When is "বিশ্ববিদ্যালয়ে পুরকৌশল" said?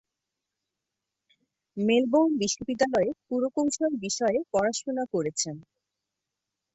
2.41-3.91